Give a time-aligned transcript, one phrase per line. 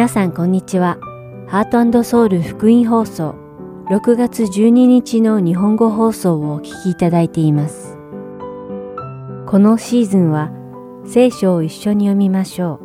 [0.00, 0.96] 皆さんこんにちは。
[1.46, 3.34] ハートソウル福音放送
[3.90, 7.98] 6月12日の日本語放送をお聞きいただいています。
[9.46, 10.50] このシーズンは
[11.04, 12.80] 聖書を一緒に読みましょ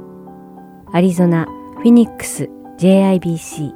[0.89, 0.89] う。
[0.91, 1.45] アリゾナ・
[1.77, 3.71] フィニックス JIBC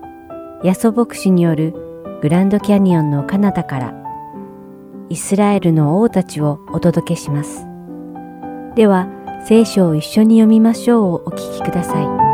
[0.65, 1.73] ヤソ牧師による
[2.21, 3.93] グランドキャニオンの彼方から
[5.07, 7.65] イスラエルの王たちをお届けします。
[8.75, 9.07] では、
[9.45, 12.28] 聖書を一緒に読みましょうをお聞きください。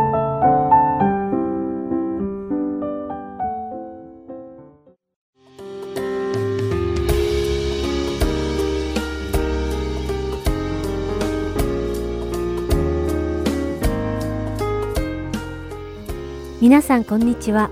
[16.65, 17.69] 皆さんこんにちは。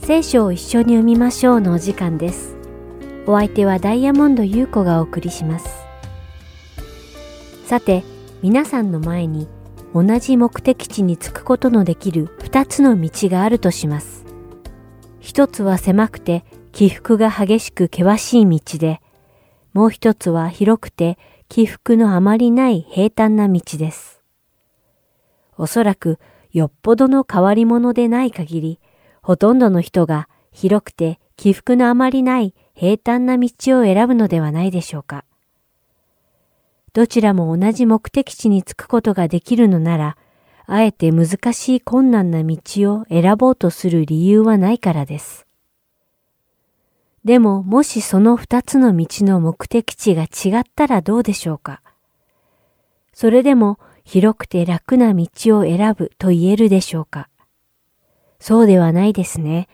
[0.00, 2.56] 聖書を一緒に読みましょうのお時間です。
[3.28, 5.68] お相手はダイヤモンド優子がお送りします。
[7.64, 8.02] さて、
[8.42, 9.46] 皆さんの前に
[9.94, 14.24] 同じ目的地に着くことのできる二つの道があるとします。
[15.20, 19.00] 一つは狭くて起伏が激しく険しい道で、
[19.74, 24.20] もう一つは広くて起伏のあまりない平坦な道です。
[25.56, 26.18] おそらく
[26.54, 28.80] よっぽどの変わり者でない限り、
[29.22, 33.48] ほとんどの人が広くて起伏のあまりない平坦な道
[33.80, 35.24] を選ぶのではないでしょうか。
[36.92, 40.16] どちらも同じ目的地に着くことができるのなら、
[40.66, 42.56] あえて難しい困難な道
[42.94, 45.46] を選ぼうとする理由はないからです。
[47.24, 51.82] でも、もしその二つの道の目的地が違ったらどうでしょうか。
[53.12, 55.26] それでも広くて楽な道
[55.58, 57.28] を選ぶと言えるでしょうか
[58.38, 59.68] そうではないですね。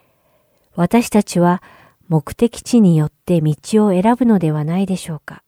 [0.77, 1.62] 私たちは
[2.09, 3.55] 目的地によって道
[3.87, 5.42] を選ぶのではないでしょうか。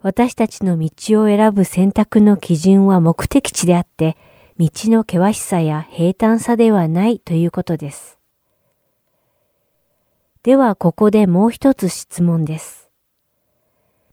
[0.00, 4.16] 私たちの道を選ぶ選択の基準は目的地であって、
[4.58, 8.18] 道の険しさや平坦さではないということです。
[10.42, 12.81] ではここでもう一つ質問です。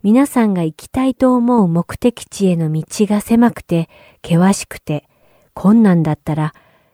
[0.02, 3.90] 皆さんが行きたいと思う目的地への道が狭くて、
[4.26, 5.10] 険しくて、
[5.54, 6.54] 困難だったら、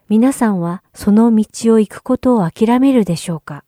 [0.09, 3.63] 皆さんはその道を行くことを諦めるでしょうか？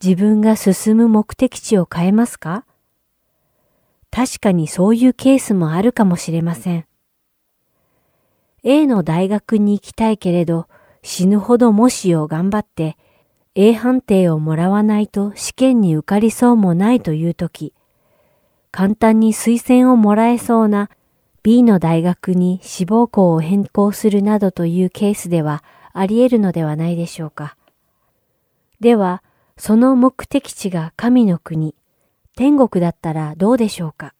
[0.00, 2.64] 自分が進む目的地を変えますか？
[4.12, 6.86] 確かにそういうケースもあるかもしれません。
[8.62, 10.68] A の大学に行きたいけれど、
[11.02, 12.96] 死ぬほど模試を頑張って
[13.56, 17.72] A 判定をもらわないと試験に受かりそうもないというとき、
[18.72, 20.90] 簡単に推薦をもらえそうな
[21.44, 25.62] B の大学に志望校を変更するなどというケースでは
[25.92, 27.56] あり得るのではないでしょうか。
[28.80, 29.22] では、
[29.56, 31.76] その目的地が神の国、
[32.34, 34.14] 天国だったらどうでしょうか。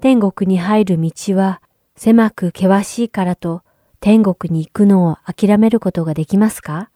[0.00, 1.62] 天国に入る道は
[1.94, 3.62] 狭く険しいからと
[4.00, 6.90] 天国に行くのを諦めることができますか？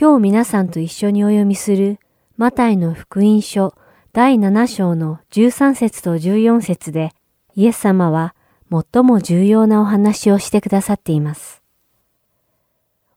[0.00, 1.98] 今日皆さんと一緒にお読みする
[2.36, 3.74] マタイの福音書
[4.12, 7.10] 第7章の13節と14節で
[7.56, 8.36] イエス様は
[8.70, 11.64] 最も重要なお話をしてくださっています。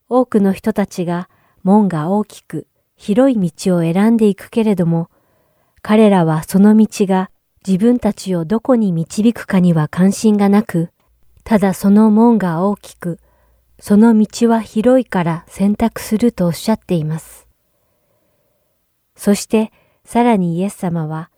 [0.09, 1.29] 多くの人たちが
[1.61, 2.65] 門が大きく
[2.95, 5.11] 広い道を選んでいくけれども、
[5.83, 7.29] 彼らはその道が
[7.63, 10.89] 自分たちをどこに導くかには関心がなく、
[11.43, 13.19] ただその門が大きく
[13.81, 17.47] その道は広いから選択するとおっしゃっています。
[19.15, 19.73] そして
[20.05, 21.31] さらにイエス様は、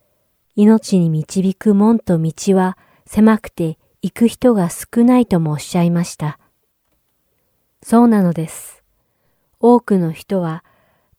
[0.57, 6.37] 命に導く門と道は狭くて行く人が少ないともおっしゃいました。
[7.81, 8.83] そうなのです。
[9.61, 10.65] 多くの人は、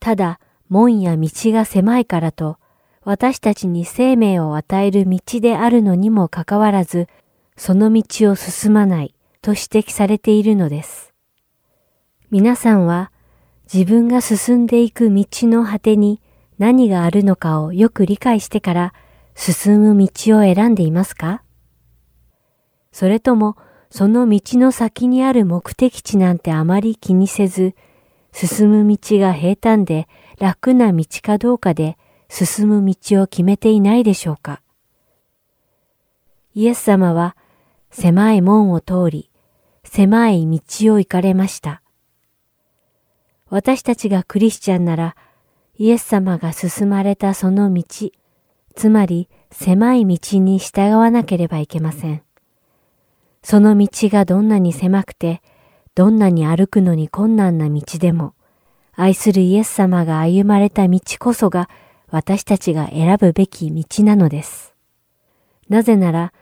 [0.01, 2.59] ただ門や道が狭いからと、
[3.03, 7.09] 私たちに生命を与える道であるのにもかかわらず、
[7.57, 11.14] その道を進まないと指摘されているのです。
[12.31, 13.13] 皆さんは
[13.73, 16.21] 自分が進んでいく道の果てに
[16.59, 18.95] 何があるのかをよく理解してから
[19.35, 21.43] 進む道を選んでいますか？
[22.93, 23.57] それとも
[23.91, 27.75] その道の先にある目的地なんてあまり気にせず、
[28.33, 31.97] 進む道が平坦で楽な道かどうかで
[32.29, 34.61] 進む道を決めていないでしょうか？
[36.55, 37.37] イエス様は
[37.91, 39.31] 狭い門を通り、
[39.85, 41.83] 狭い道を行かれました。
[43.51, 45.17] 私たちがクリスチャンなら、
[45.77, 47.85] イエス様が進まれたその道、
[48.75, 52.23] つまり狭い道に従わなければいけません。
[53.43, 55.43] その道がどんなに狭くて、
[55.95, 58.35] どんなに歩くのに困難な道でも、
[58.95, 61.69] 愛するイエス様が歩まれた道こそが
[62.11, 64.75] 私たちが選ぶべき道なのです。
[65.69, 66.33] なぜなら、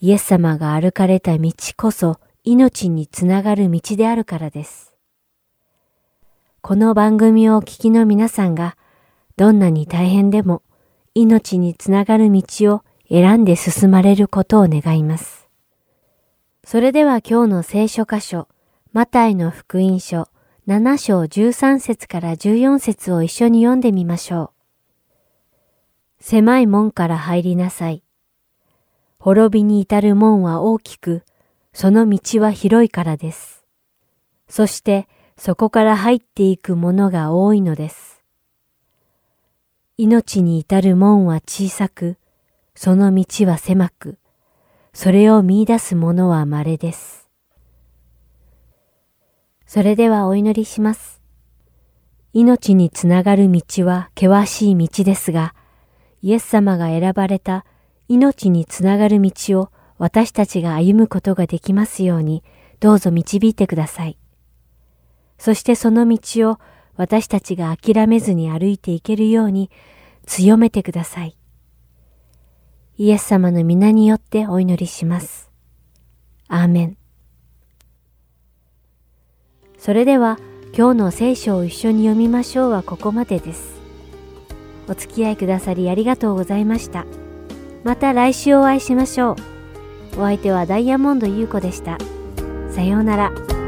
[0.00, 4.91] イエス様が歩かれた道こそ命につながる道であるからです。
[6.64, 8.76] この番組をお聞きの皆さんが、
[9.36, 10.62] どんなに大変でも
[11.12, 15.48] 命につながる道を選んで進まれることを願います。
[16.62, 18.46] それでは今日の聖書箇所、
[18.92, 20.28] マタイの福音書
[20.68, 24.52] 7章13節から14節を一緒に読んでみましょ
[26.20, 26.22] う。
[26.22, 28.04] 狭い門から入りなさい。
[29.18, 31.24] 滅びに至る門は大きく、
[31.72, 33.64] その道は広いからです。
[34.48, 35.08] そして
[35.44, 38.22] そこから入っていくものが多いのです。
[39.96, 42.16] 命に至る門は小さく、
[42.76, 44.18] その道は狭く、
[44.92, 47.28] それを見出す者は稀です。
[49.66, 51.20] それではお祈りします。
[52.32, 55.56] 命につながる道は険しい道ですが、
[56.20, 57.66] イエス様が選ばれた
[58.06, 62.44] 命につながる道を私たちが歩むことができますように、
[62.78, 64.21] どうぞ導いてください。
[65.42, 66.60] そしてその道を
[66.94, 69.72] 私たちが諦めずに歩いていけるように
[70.24, 71.36] 強めてください。
[72.96, 75.50] イエス様の皆によってお祈りします。
[76.46, 76.96] アーメン。
[79.78, 80.38] それでは
[80.76, 83.80] 今日の聖書を一緒に読みましょうはここまでです。
[84.86, 87.04] お付き合いくださりありがとうございました。
[87.82, 90.20] また来週お会いしましょう。
[90.20, 91.98] お相手はダイヤモンド優子でした。
[92.70, 93.61] さようなら。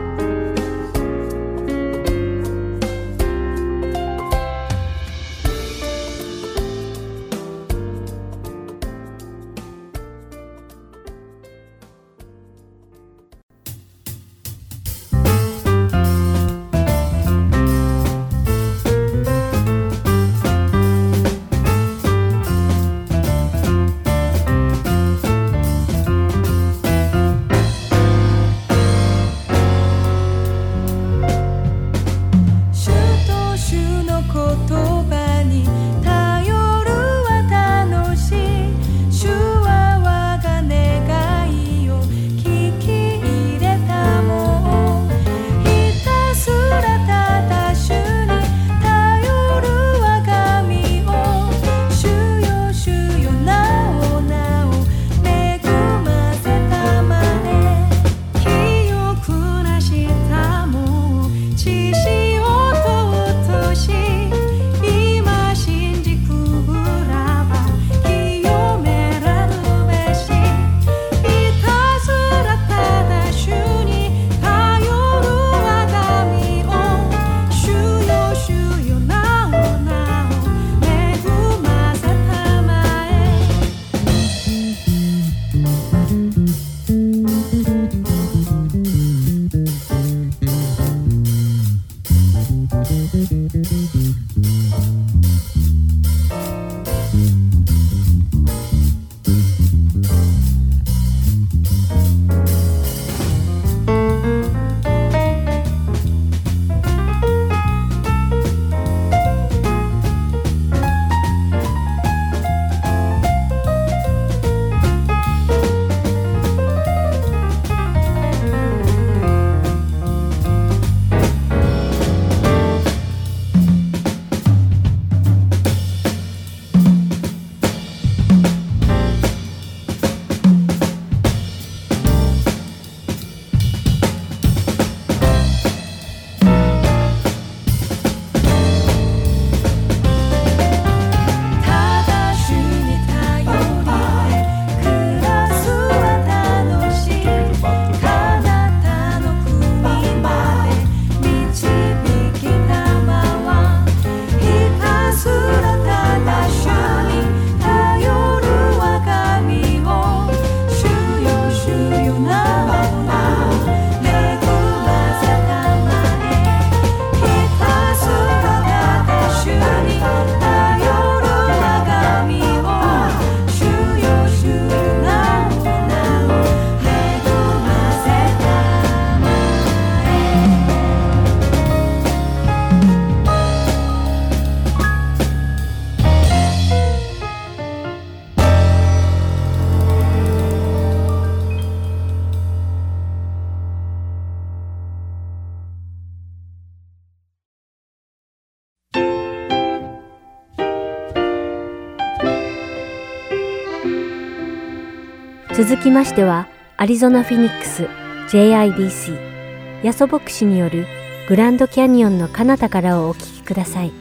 [205.56, 207.84] 続きましては、アリゾナ・フィニックス
[208.28, 210.84] JIBC ヤソ牧師による
[211.28, 213.92] グランドキャニオンの彼方からをお聞きください。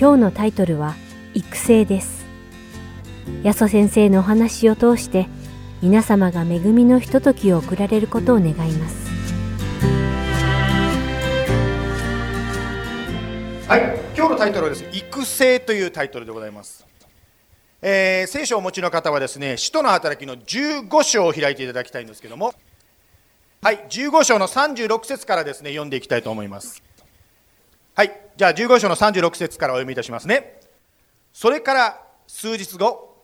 [0.00, 0.94] 今日のタイトルは
[1.34, 2.24] 育成です。
[3.42, 5.28] ヤソ先生のお話を通して
[5.82, 9.04] 皆様が恵みのひとときを送られることを願います。
[13.68, 13.80] はい、
[14.16, 16.93] 今日のタイトルはですね、育成というタイトルでございます。
[17.86, 22.54] えー、聖書をお持ちの方はですね、使徒の働きの15章を開いていただきたいんですけども、
[23.60, 26.82] はい、15章の36節からですね、読んでいきたいと思います。
[27.94, 30.62] はい、じゃあ15章の36節からお読みいたしますね。
[31.34, 33.18] それから数日後、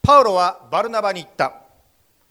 [0.00, 1.60] パウロはバルナバに言った。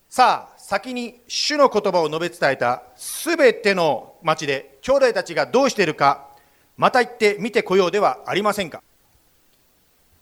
[0.10, 6.30] さあ、先に主の言葉を述べ伝えたすべての町で兄弟たちがどうしているか、
[6.78, 8.82] また行って見てこようではありませんか。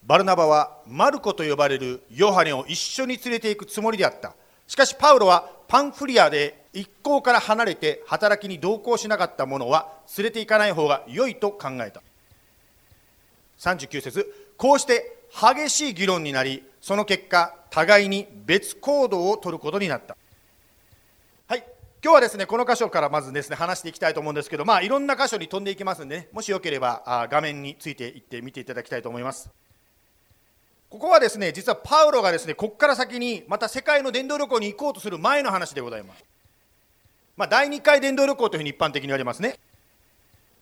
[0.08, 4.36] バルナバはマルコと呼ばれるヨハネを一緒に連れていくつもりであった。
[4.66, 12.02] しかしパウロはパンフリアで一行から離れて働きに同行しなかった者は連れて行かない方が良いと考えた。
[13.60, 20.16] 39節こうして激しい議論になりその結果互いに別行動を取ることになった。
[21.48, 21.66] はい
[22.02, 29.50] 今日はですねこの箇所からまずですね話していきたいと思うんですけどまあいろんな箇所に飛んでいきますんで、ね、もしよければ画面についていって見ていただきたいと思います。
[30.90, 36.24] ここはですね実はパウロがですねここから先にまた世界の伝道旅行に行こうとする前の話でございます。
[37.36, 39.60] まあ、第2回伝道旅行というふうに一般的に言われますね。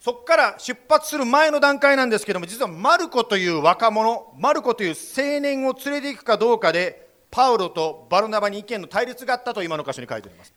[0.01, 10.53] そこから出発する前の段階なんですけども実はマルコという若者マルコという青年を連れていくかどうかでパウロとバルナバに意見の対立があったと今の箇所に書いてあります。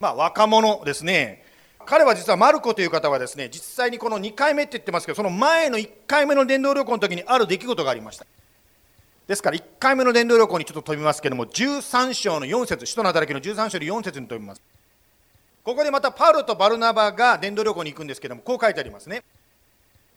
[0.00, 1.44] まあ、若者ですね。
[1.84, 8.26] 彼は実はマルコという方はですね実際にこの2回目って言ってますけどその前の1回目の伝道旅行の時にある出来事がありました。
[9.26, 14.62] ですから1回目の伝道旅行にちょっと飛びますけども13章の4節使徒の働きの13章の4節に飛びます。
[15.62, 19.22] ここでまたパウロとバルナバが伝道旅行に行くんですけどもこう書いてありますね。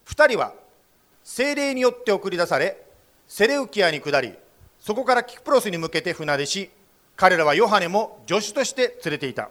[0.07, 0.53] 2人は
[1.23, 2.81] 精霊によって送り出され
[3.27, 4.33] セレウキアに下り
[4.79, 6.69] そこからキプロスに向けて船出し
[7.15, 9.49] 彼らはヨハネも助手として連れていた。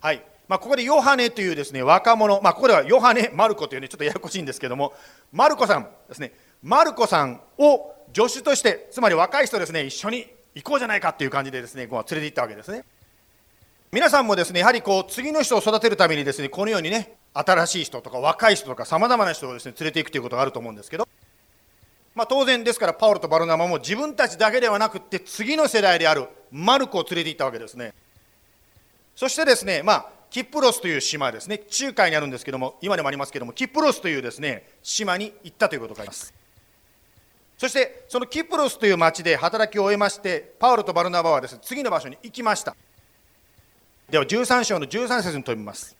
[0.00, 0.22] はい。
[0.48, 4.92] まあ、ここでヨハネというですね若者、まあ、ここではヨハネ・マルコというねちょっとややこしいんですけども
[5.32, 6.32] マルコさんですね。
[6.62, 12.84] マルコさんを助手としてつまり若い人ですね一緒に行こうじゃないかっていう感じでですねこう連れて行ったわけですね。
[13.92, 21.08] 皆さんもですねやはりこう次の人を育てるためにですねこのようにね新しい人とか若い人とかさまざまな人をですね連れていくということがあると思うんですけど。
[22.14, 27.92] まあ、当然ですからパウロとバルナマも自分たちだけではなくって次の世代であるマルコを連れて行ったわけですね。
[29.14, 31.58] そしてですねまあキプロスという島ですね。
[31.58, 36.32] 中海にあるんですけども今でもありますけどもキプロスというですね島に行ったということがあります。
[37.56, 42.76] そしてそのキプロスという町で働きを終えましてパウロとバルナバはですね次の場所に行きました。
[44.10, 45.96] では13章の13節に飛びます。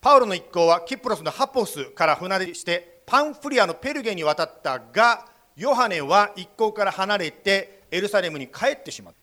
[0.00, 9.18] パウロの一行はキプロスのハポスから船出してパンフリアのペルゲに渡ったがヨハネは一行から離れてエルサレムに帰ってしまった、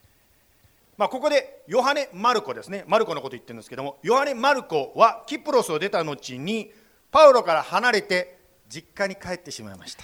[0.97, 2.83] まあ、ここでヨハネ・マルコですね。
[2.85, 6.69] マルコのこと言ってるんですけどもヨハネ・マルコはキプロスを出た後に
[7.09, 8.37] パウロから離れて
[8.69, 10.03] 実家に帰ってしまいました。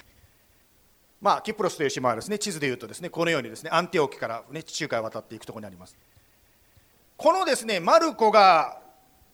[1.24, 5.96] まあ、キプロスという島はですね地図でいうとですねこのようにですねアンテオキから、ね、地中海を渡っていくところにあります。
[7.16, 8.78] このですねマルコが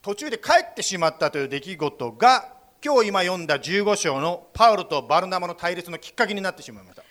[0.03, 2.53] 途中で帰ってしまったという出来事が
[2.85, 7.01] 今日今読んだ15章のパウロとバルナマの対立のきっかけになってしまいました。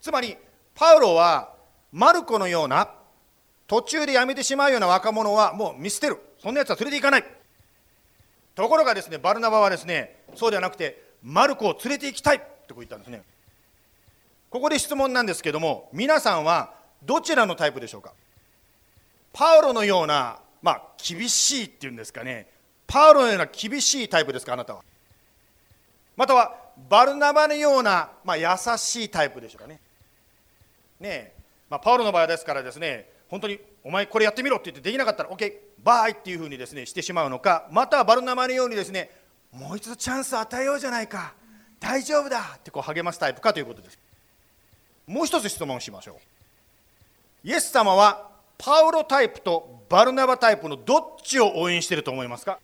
[0.00, 0.36] つまり
[0.74, 1.54] パウロは
[1.92, 2.90] マルコのような
[3.68, 6.18] 途中で辞めてしまうような若者はもう見捨てる。
[6.42, 7.24] そんなやつは連れて行かない。
[8.56, 13.22] ところがですねバルナバはですねそうではなくてマルコを連れて行きたいってこう言ったんですね。
[14.54, 18.12] ここで質問なんですけども皆さんはどちらのタイプでしょうか？
[19.32, 22.46] パウロのような、まあ、厳しいっていうんですかね。
[22.86, 24.52] パウロのような厳しいタイプですか？
[24.52, 24.84] あなたは。
[26.16, 26.54] または
[26.88, 28.46] バルナバのような、まあ、優
[28.76, 29.80] しいタイプでしょうかね。
[31.00, 31.32] ねえ
[31.68, 39.10] まあ、パウロの場合ですからですね本当にお前これやってみろって言ってできなかったら OK バイっていうふうにですねしてしまうのかまたはバルナバのようにですね
[39.50, 41.34] もう一度チャンスを与えようじゃないか
[41.80, 43.98] 大丈夫だってこう励ますタイプかということです。
[45.06, 47.48] もう一つ質問しましょう。
[47.48, 52.58] イエス様はパウロタイプとバルナバタイプのどっちを応援していると思いますか？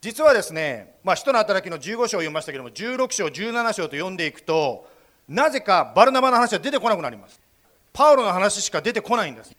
[0.00, 4.88] 実はですね、まあ、使徒の働きの15章を読みましたけども16章17章と読んでいくと
[5.28, 7.40] なぜかバルナバの話は出てこなくなります。
[7.92, 9.54] パウロの話しか出てこないんです。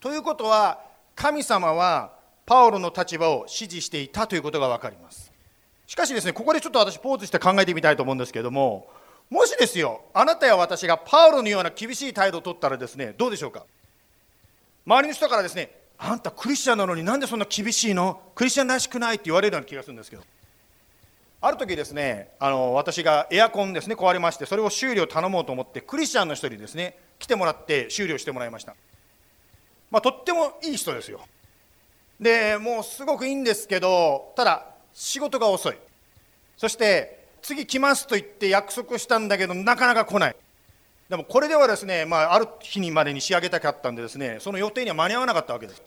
[0.00, 0.80] ということは
[1.14, 2.12] 神様は
[2.44, 5.32] パウロの立場を支持していたということが分かります。
[5.86, 8.88] しかしですねここでちょっと私ポーズして考えてみたいと思うんですけれども
[9.30, 13.64] もしですよあなたや私がパウロのような厳しい態度を取ったらですねどうでしょうか？
[14.84, 18.20] 周りの人からですねあんたクリスチャンなのになんでそんな厳しいの？
[18.34, 20.22] クリスチャンらしくないって言われるような気がするんですけど。
[21.42, 28.74] ある時ですねあの私がエアコンですね壊れましてそれを修理を頼もうと思ってクリスチャンの人にですね来てもらって修理をしてもらいました。
[29.90, 31.20] まあとってもいい人ですよ。
[32.18, 35.78] でもうすごくいいんですけどただ仕事が遅い。
[36.56, 40.36] そして次来ますと言って約束したんだけどなかなか来ない。
[41.08, 45.82] でもこれではですね、まあ、ある日にまでに仕上げたかったんでですねその予定には間に合わなかったわけです。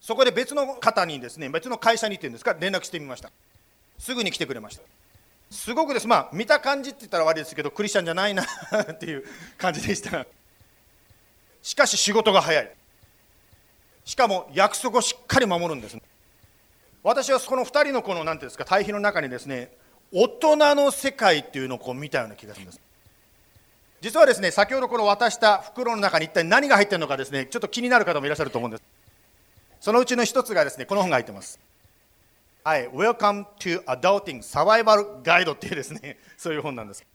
[0.00, 2.54] そこで別の方にですね別の会社にっていうんですか？
[2.58, 3.30] 連絡してみました。
[3.98, 4.82] すぐに来てくれました。
[5.50, 6.06] すごくです。
[6.06, 9.24] まあ見た感じって言ったら悪いですけどクリスチャンじゃないなっていう
[9.58, 10.26] 感じでした。
[11.62, 12.72] しかし仕事が早い。
[14.04, 15.98] しかも約束をしっかり守るんです
[17.02, 19.72] 私はこの2人のこの何ていうんですか対比の中にですね
[20.12, 22.80] 大人の世界っていうのをこう見たような気がするんです
[24.00, 28.82] 実はですね先ほどこの渡した袋の中に一体何が入ってるのかですねちょっと気になる方もいらっしゃると思うんです
[29.80, 31.58] そのうちの一つがですねこの本が入ってます
[32.66, 37.06] はい、Welcome to Adulting Survival Guide っていうですね、そういう本なんです。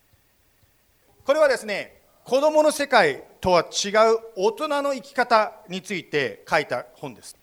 [1.26, 7.36] これはですね、子供の世界とは違う大人の生き方について書いた本です。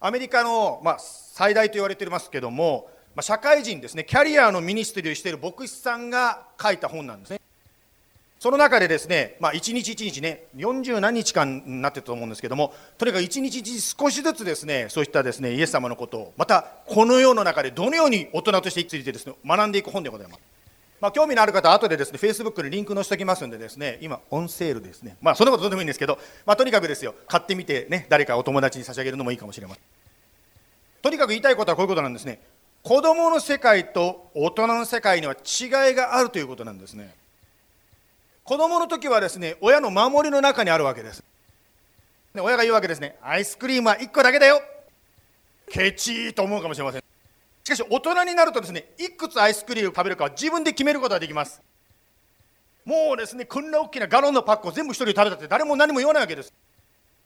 [0.00, 7.40] アメリカの、まあ、最大と言われていますけども、まあ、社会人ですね、キャリアのミニストリーをしている牧師さんが書いた本なんですね。
[8.38, 20.40] その中でですね、まあ、一日一日ね、40何日間になってたと思うんですけども、とにかく一日一日少しずつですね、そういったですね、イエス様のことを、またこの世の中でどのように大人として生きてですね、学んでいく本でございます。
[21.00, 25.16] まあ、興味のある方は後でですね、Facebook にリンク載せておきますんでですね、今、オンセールですね。
[25.20, 29.82] まあ、そんなことどうでもいいんですけど、まあ、とにかくですよ、買ってみてね、誰かお友達に差し上げるのもいいかもしれません。
[31.02, 32.38] とにかく言いたいことはこういうことなんですね。
[32.88, 37.14] 子供の世界と大人の世界には違いがあるということなんですね。
[38.44, 41.22] 子供の時はですね親の守りの中にあるわけです。
[42.34, 43.16] で親が言うわけですね。
[43.20, 44.62] アイスクリームは1個だけだよ。
[45.70, 47.04] ケチーと思うかもしれません。
[47.62, 51.60] しかし大人になるとですねいくつアイスクリームを食べるかは自分で決めることができます。
[52.86, 56.54] もうですねこんな大きなガロンのパックを全部一人で食べたって誰も何も言わないわけです。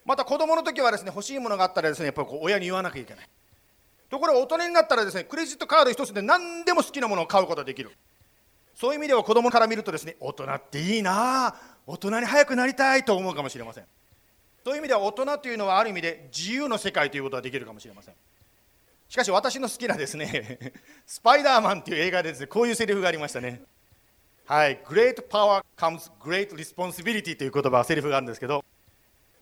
[0.04, 3.28] また子供の時はですね欲しいものがあったらですねやっぱり親に言わなきゃいけない。
[4.12, 7.90] ところが大人になったらですねクレジットカード一つで何でも好きなものを買うことができる。
[8.75, 11.55] そういう意味では子供から見るとですね大人っていいな
[11.87, 13.85] 大人に早くなりたいと思うかもしれません。
[14.64, 18.14] そういう意味では大人というのはある意味で自由の世界ということができるかもしれません。
[19.09, 20.59] しかし私の好きなですね
[21.09, 23.62] スパイダーマンっていう映画でですねこういうセリフがありましたね。
[24.44, 28.62] はい Great power comes great responsibility という言葉セリフがあるんですけど。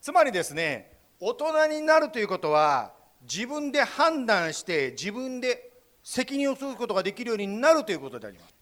[0.00, 5.70] つまりですね大人になるということは自分で判断して自分で
[6.02, 8.54] 責任を取ることができるようになるということであります。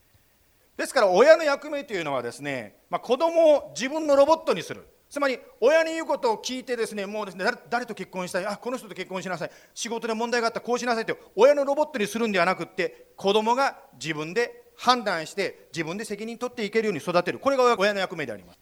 [0.77, 4.87] ですから親の役目というのはですね、まあ、子供を自分のロボットにする。
[5.09, 8.45] つまり親に言うことを聞いてですねもうですね誰と結婚したい？
[8.45, 9.51] あこの人と結婚しなさい。
[9.73, 17.39] 仕事で問題があったらこうしなさいと親のロボットにするんではなくって子供が自分で判断して自分で責任取っていけるように育てる。
[17.39, 18.59] これが親の役目であります。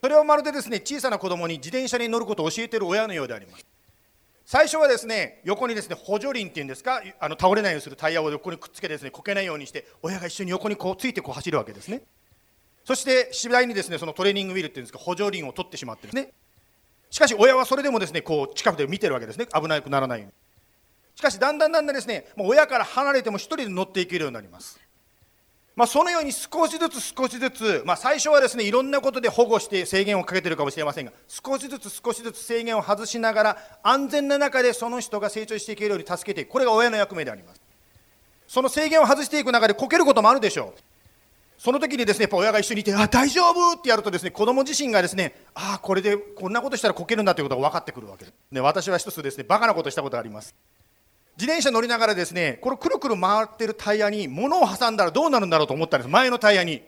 [0.00, 3.66] それはまるでですね小さな子供に自転車に乗ることを教えている親のようであります。
[4.46, 12.02] 最初はですね横にですね補助輪っていうんですかあの倒れないようにするタイヤを横にくっつけてですねこけないようにして親が一緒に横にこうついてこう走るわけですね。
[12.84, 16.32] そして次第にですねそのトレーニングウィルっていうんですか補助輪を取ってしまってですね。
[17.10, 19.46] しかし親はそれでもですねこう近くで見てるわけですね。
[19.46, 20.32] 危なくならないように。
[21.16, 24.78] しかしだんだんだんだんですねもう親から離れても一人で乗っていけるようになります。
[25.76, 36.50] まあ、そのように少しずつ少しずつ、まあ、最初はですねいろんなことで保護して制限をかけてるかもしれませんが少しずつ少しずつ制限を外しながら安全な中でその人が成長していけるように助けていく。
[36.50, 37.60] これが親の役目であります。
[38.46, 40.80] その制限を外していく中でこけることもあるでしょう。
[41.58, 50.54] その時にですねやっぱ親が一緒にいて「あ大丈夫!」ってやるとですね子供自身がですねああこれでこんなことしたらこけるんだということが分かってくるわけです、ね、私は一つですねバカなことしたことがあります。
[51.36, 56.10] 自転車乗りながらですねこのくるくる回ってるタイヤに物を挟んだらどうなるんだろうと思ったんです。
[56.10, 56.82] 前のタイヤに。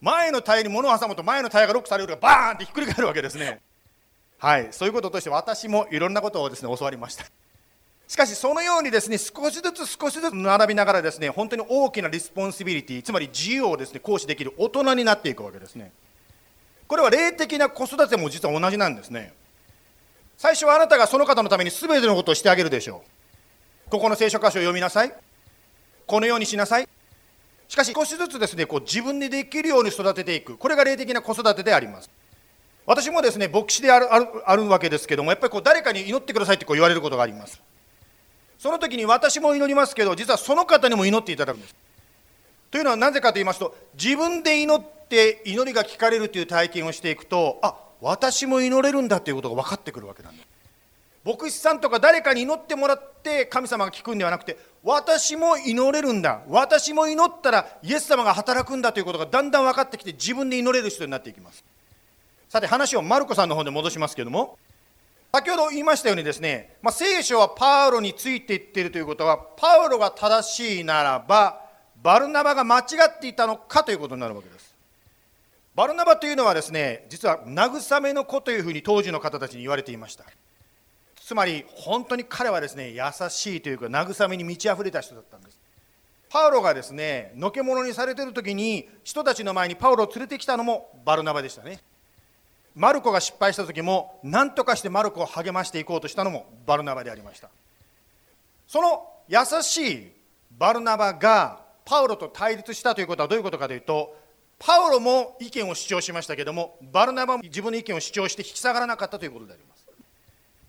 [0.00, 3.60] 前のタイヤに物を挟むと前のタイヤがロックされるからバーンってひっくり返るわけですね。
[4.38, 4.68] はい。
[4.72, 7.24] そういうこととして私もいろんなことをですね教わりました。
[8.08, 15.92] しかしそのようにですね少しずつ少しずつ学びながらですね本当に大きな responsibility つまり自由をですね行使できる大人になっていくわけですね。
[16.88, 19.32] これは霊的な子育ても実は同じなんですね。
[20.36, 23.21] 最初はあなたがその方のために全てのことをしてあげるでしょう。
[23.92, 25.12] ここの聖書箇所を読みなさい。
[26.06, 26.88] このようにしなさい。
[27.68, 30.56] しかし少しずつですねこう自分でできるように育てていく。
[30.56, 32.08] これが霊的な子育てであります。
[32.86, 37.60] 私もですね牧師であるあるあるわけですけどもやっぱりこう誰かに祈ってくださいってこう言われることがあります。
[38.58, 41.74] その時に私も祈りますけど実はその方にも祈っていただくんです。
[42.70, 50.51] というのはなぜかと言いますと自分で祈って祈りが聞かれるという体験をしていくとあ私も祈れるんだということが分かってくるわけなんです。
[51.24, 56.42] 牧師さんとか誰かに祈ってもらって神様が聞くんではなくて私も祈れるんだ。
[56.48, 61.64] 私も祈ったらイエス様が働くんだということがだんだん分かってきて自分で祈れる人になっていきます。
[62.48, 64.58] さて話をマルコさんの方で戻しますけども
[65.32, 71.62] 先ほど言いましたようにですね、まあ、聖書はパウロについていっているということはパウロが正しいならば
[72.02, 74.74] バルナバが間違っていたのかということになるわけです。
[75.74, 80.24] バルナバというのはですね実は慰めの子というふうに当時の方たちに言われていました。
[81.32, 85.58] つまり本当に彼はですね優しいというか慰めに満ち溢れた人だったんです。
[86.28, 91.80] パウロがですねのけ者にされてる時に人たちの前にパウロを連れてきたのもバルナバでしたね。
[92.74, 97.48] マルコが失敗した時も何とかしてマルコを励ましていこうとしたのもバルナバでありました。
[98.68, 100.12] その優しい
[100.58, 104.14] バルナバがパウロと対立したということはどういうことかというと
[104.58, 109.71] パウロも意見を主張しましたけどもバルナバも自分の意見を主張して引き下がらなかったということであります。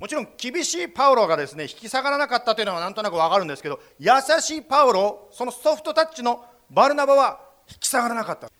[0.04, 4.10] もちろん厳しいパウロがですね引き下がらなかったというのはなんとなく分かるんですけど優
[4.42, 7.40] しいパウロそのソフトタッチのバルナバは
[7.72, 8.52] 引き下がらなかった。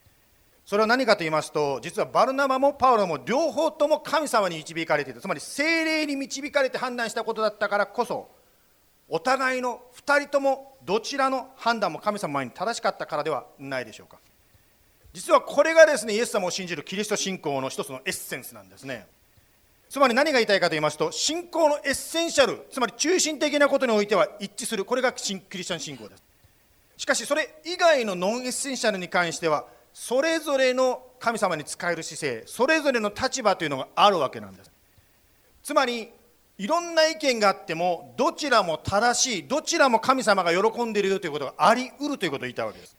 [0.66, 5.20] それは何かと言いますと実はバルナバもパウロも両方とも神様に導かれていた。
[5.20, 8.30] つまり精霊に導かれて判断したことだったからこそ
[9.10, 14.18] お互いの2人ともどちらの判断も神様前に正しかったからではないでしょうか。
[15.12, 19.08] 実はこれがですねイエス様を信じるキリスト信仰の一つのエッセンスなんですね。
[19.94, 24.86] つまり何が言いたいかと言いますと信仰の essential つまり中心的なことにおいては一致する。
[24.86, 26.24] これが Christian 信仰です。
[26.98, 34.72] しかしそれ以外の non-essential に関してはそれぞれの神様に仕える姿勢それぞれの立場というのがあるわけなんです。
[35.62, 36.10] つまり
[36.58, 42.98] いろんな意見があってもどちらも正しいどちらも神様が喜んでいるよということがありうるということを言いたいわけです。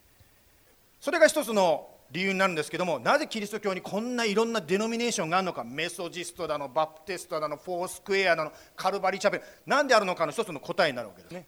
[1.01, 5.65] それが一つの理由になるんですけどもなぜキリスト教にこんないろんなデノミネーションがあるのか？
[5.65, 9.43] メソジストだのバプテストだのフォースクエアだのカルバリーチャペル。
[9.67, 11.45] 何であるのかの一つの答えになるわけですね。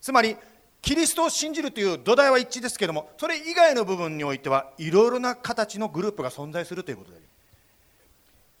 [0.00, 0.34] つまり
[0.80, 7.18] キリストを信じるという土台は一致ですけどもそれ以外の部分においてはいろいろな形のグループが存在するということで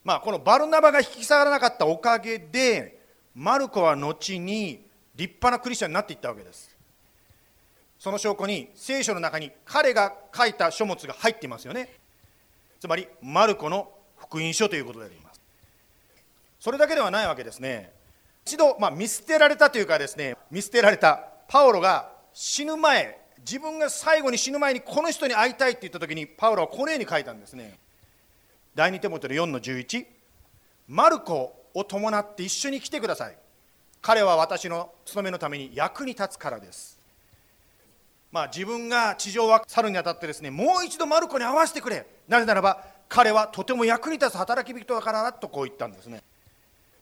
[0.04, 3.00] まあこのバルナバが引き下がらなかったおかげで
[3.34, 6.75] マルコは後に立派なクリスチャンになっていったわけです。
[8.06, 11.88] その証拠に聖書の中に彼が書いた書物が入っていますよね。
[12.78, 15.40] つまりマルコの福音書ということであります。
[16.60, 17.90] それだけではないわけですね。
[18.44, 21.16] 一度、まあ、見捨てられたというかですね見捨てられた
[21.48, 27.76] パウロが死ぬ前自分が最後に死ぬ前にこの人に会いたいって言った時にパウロはこのように書いたんですね。
[28.76, 30.06] 第2手元の4の11
[30.86, 33.36] マルコを伴って一緒に来てください。
[34.00, 36.95] 彼は私の務めのために役に立つからです。
[38.32, 42.06] まあ、自分が地上は去るにあたってですねもう一度マルコに会わせてくれ。
[42.28, 46.22] なぜならば彼はとても役に立つ働き人だからだとこう言ったんですね。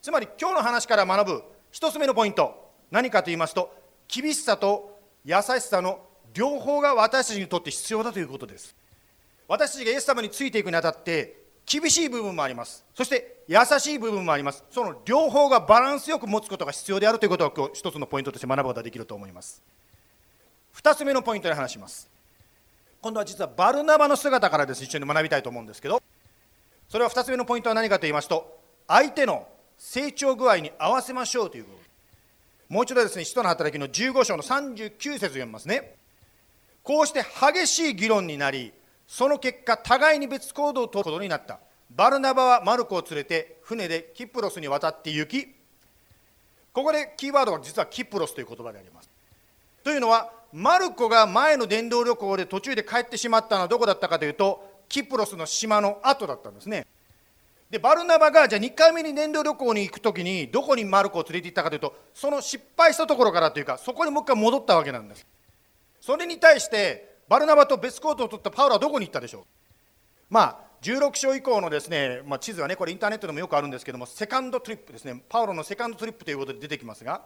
[0.03, 2.63] つまり今日の話から学ぶ一つ目のポイント。
[2.91, 3.75] 何かと言いますと
[4.07, 5.99] 厳しさと優しさの
[6.35, 8.75] 両方が私たちにとって必要だということです。
[9.49, 12.85] 私たちがイエス様についていくにあたって厳しい部分もあります。
[12.95, 14.63] そして優しい部分もあります。
[14.71, 19.63] その両方がバランスよく持つことが必要であるということを今日一つのポイントとして学ぶことができると思います。
[20.77, 22.11] 2つ目のポイントで話します。
[23.01, 24.83] 今度は実はバルナバの姿からです。
[24.83, 26.03] 一緒に学びたいと思うんですけど。
[26.89, 31.85] それは2つ目のポイントは何かと言いますと相手の成長具合に合わせましょうということ。
[32.69, 35.97] もう一度ですね使徒の働きの15章の39節読みますね。
[36.83, 38.73] こうして激しい議論になり
[39.07, 41.61] その結果互いに別行動をとることになった。
[41.91, 45.47] バルナバはマルコを連れて船でキプロスに渡って行き
[46.73, 49.11] ここでキーワードは実はキプロスという言葉であります。
[49.83, 56.87] というのはマルコが前の伝道旅行で途中で帰ってしまったのはどこだったかというとキプロスの島の後だったんですね。
[57.71, 65.27] でバルナバがじゃあ2回目に伝道旅行に行く時にどこにマルコを連れて行ったかというとその失敗したところからというかそこにもう一回戻ったわけなんです。
[66.01, 69.43] それに対してバルナバと別行動を取ったパウロはどこに行ったでしょう？
[70.31, 75.21] まあ16章以降のですね、まあ、地図はねこれインターネットでもよくあるんですけどもセカンドトリップですね。
[75.29, 77.23] パウロのセカンドトリップということで出てきますが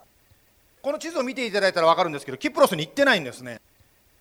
[0.81, 3.61] この地図を見ていただいたら分かるんですけどキプロスに行ってないんですね。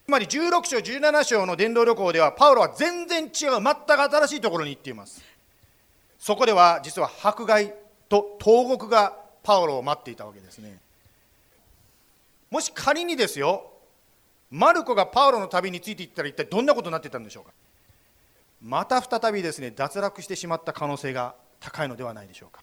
[0.04, 5.22] つまり16章17章の伝道旅行ではパウロは全然違う全く新しいところに行っています。
[6.18, 7.74] そこでは実は迫害
[8.08, 10.78] と投獄がパウロを待っていたわけですね。
[12.50, 13.70] もし仮にですよ
[14.50, 17.52] マルコがパウロの旅についていったら一体どんなことになってたんでしょうか。
[18.62, 22.62] また再びですね脱落してしまった可能性が高いのではないでしょうか。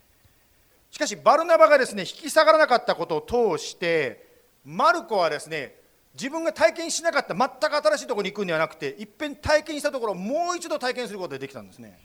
[0.95, 4.29] しかしバルナバがですね引き下がらなかったことを通して
[4.63, 5.75] マルコはですね
[6.13, 11.99] 自分が体験しなかった全く新しいところに行くんではなくていっぺん体験したところをもう一度体験することができたんですね。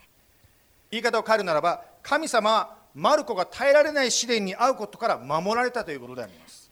[0.90, 6.68] 言い方を変えるならば神様はマルコが耐えられない試練に遭うことから守られたということであります。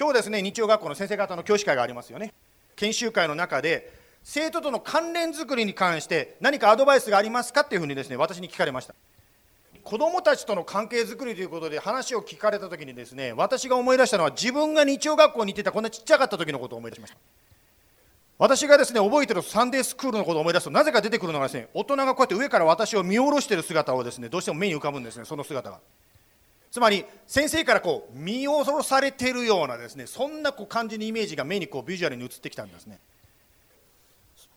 [0.00, 2.32] 今日ですね日曜学校の先生方の教師会がありますよね。
[2.74, 3.92] 研修会の中で
[4.24, 8.94] 生徒との関連づくりに関して何かアドバイスがありますかっていうふうにですね私に聞かれました。
[9.84, 17.16] 子どもたちとの関係づくりということで話を聞かれた時にですね私が思い出したのは自分が日曜学校に行ってたこんなちっちゃかった時のことを思い出しました。
[18.38, 25.80] 私がですね覚えてるサンデースクールのことを思い出すとなぜか出てくるのがですね大人がこうやって上から私を見下ろしている姿をですねどうしても目に浮かぶんですねその姿が。
[26.70, 33.00] つまり先生からこう見下ろされているようなですねそんなこう感じのイメージが目にこうビジュアルに映ってきたんですね。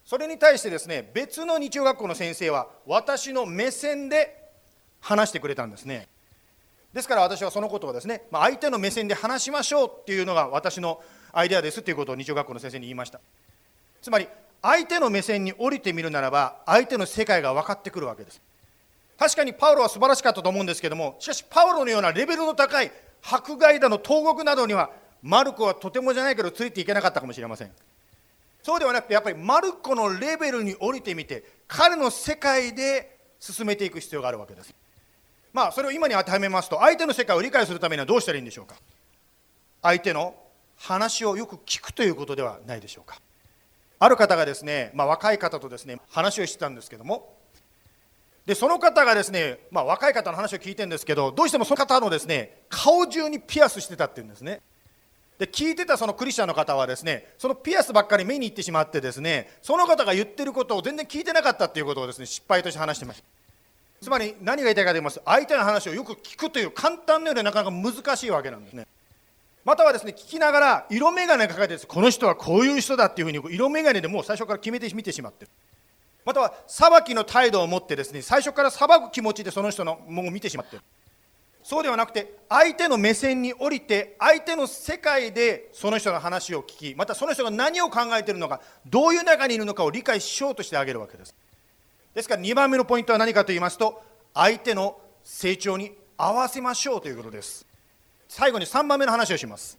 [0.05, 4.40] それに対してですね別の日曜学校の先生は私の目線で
[5.01, 6.07] 話してくれたんですね。
[6.93, 13.19] ですから私はそのことをですね、ま、相手の目線で話しましょうっていうのが私のアイデアですということを日曜学校の先生に言いました。
[14.01, 14.27] つまり
[14.61, 18.41] 相手の目線に降りてみるならば相手の世界が分かってくるわけです。
[19.17, 22.91] 確かにパウロは素晴らしかったと思うんですけどもしかしパウロのようなレベルの高い
[23.23, 24.89] 迫害だの投獄などには
[25.21, 27.71] マルコはとてもじゃないけどついていけなかったかもしれません。
[28.63, 34.73] そうではなくてやっぱりマルコのレベルに降りてみて彼の世界で進めていく必要があるわけです。
[35.53, 38.75] まあそれを今に当てはめますと相手の世界を理解するためにはどうしたらいいんでしょうか？
[39.81, 40.35] 相手の
[40.77, 43.19] 話をよく聞くということではないでしょうか？
[43.99, 47.37] ある方がですね、まあ、若い方とですね話をしてたんですけども
[48.45, 54.61] でその方がですね、まあ、若い方の話を聞いてるんですけどどうしてもその方のですね顔中にピアスしてたっていうんですね。
[55.37, 63.25] で聞いてたそのクリスチャンの方はですねそのピアスばっかり目に行ってしまってですねその方が言ってることを全然聞いてなかったっていうことをですね失敗として話してました。
[64.01, 68.87] つまり何が言いたいかと言いますと相手の話をよく聞くという簡単なようでなかなか難しいわけなんですね。
[69.63, 71.85] またはですね聞きながら色眼鏡かけてです。
[71.85, 75.51] この人はこういう人だっていうふうに色眼鏡でもう最初から決めて見てしまってる。
[76.25, 80.81] または裁きの態度を持ってですね最初から裁く気持ちでその人のものを見てしまってる。
[81.63, 91.35] そうではなくて相手の目線に降りて相手の世界でその人の話を聞きまたその人が何を考えているのかどういう中にいるのかを理解しようとしてあげるわけです。
[92.13, 94.01] ですから2番目のポイントは何かと言いますと
[94.33, 97.65] 相手の成長に合わせましょうということです。
[98.27, 99.77] 最後に3番目の話をします。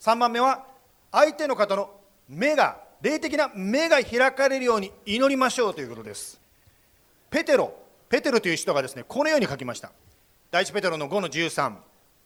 [0.00, 0.64] 3番目は
[1.10, 1.90] 相手の方の
[2.28, 6.40] 目が霊的な目が開かれるように祈りましょうということです。
[7.30, 7.74] ペテロ
[8.08, 9.90] ペテロという人がですねこのように書きました。
[10.50, 11.74] 第一ペテロの5の13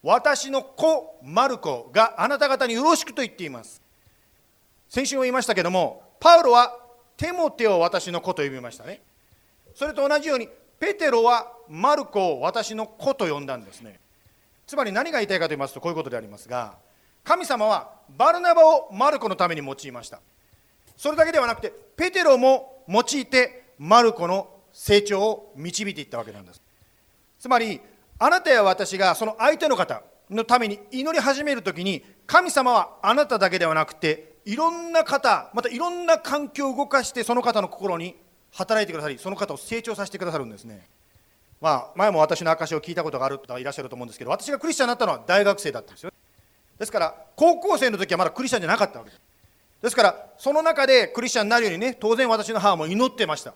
[0.03, 3.81] 私の子マルコがあなた方によろしくと言っています。
[4.89, 6.75] 先週も言いましたけどもパウロは
[7.15, 9.01] テモテを私の子と呼びましたね。
[9.77, 13.99] それと同じようにペテロはマルコを私の子と呼んだんですね。
[14.65, 16.73] つまり何が言いたいかと言いますとこういうことでありますが
[17.23, 20.19] 神様はバルナバをマルコのために用いました。
[20.97, 26.61] それだけではなくてペテロも用いてマルコの成長を導いていったわけなんです。
[27.39, 27.79] つまり
[28.17, 38.15] あなたや私がその相手の方のために祈り始めるときに神様はあなただけではなくていろんな方またいろんな環境を動かしてその方の心に
[38.51, 40.85] 働いてくださりその方を成長させてくださるんですね。
[41.59, 46.11] まあ前も私の証を聞いたことがある方いらっしゃると思うんですけど私がクリスチャンになったのは大学生だったんですよ
[46.77, 49.21] ですから高校生の時はまだクリスチャンじゃなかったわけです。
[49.81, 53.53] ですからその中でクリスチャンになるようにね当然私の母も祈ってました。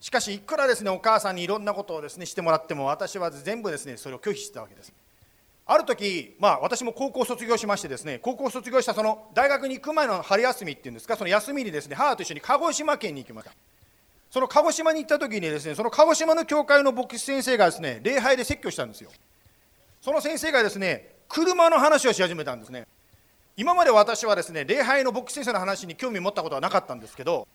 [0.00, 4.92] しかしいくらですねお母さんにいろんなことをですねしてもらっても私は全部ですねそれを拒否してたわけです。
[5.66, 13.52] ある時、まあ、私も高校卒業しましてですね高校卒業したその大学に行く前の春休みっていうんですかその休みにですね母と一緒に鹿児島県に行きました。
[14.30, 19.10] その鹿児島に行った時にですねその鹿児島の教会の牧師先生がですね礼拝で説教したんですよ。
[20.00, 22.86] その先生がですね車の話をし始めたんですね。
[23.56, 27.46] 今まで私はですね礼拝の牧師先生の話に興味を持ったことはなかったんですけど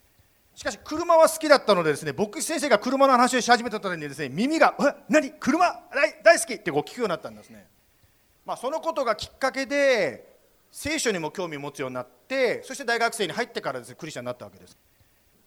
[0.54, 5.32] しかし車は好きだったのでですね牧師先生が車の話をし始めた時にですね耳が「え何？
[5.32, 5.80] 車？
[6.22, 7.66] 大好き!」ってこう聞くようになったんですね、
[8.44, 10.36] まあ、そのことがきっかけで
[10.70, 14.76] 聖書にも興味を持つようになってそして大学生に入ってからですねクリスチャンになったわけです。